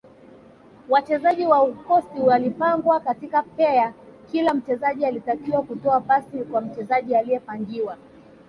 [0.89, 3.93] Wachezaji wa Uskoti walipangwa katika pea
[4.31, 7.97] kila mchezaji alitakiwa kutoa pasi kwa mchezaji aliyepangiwa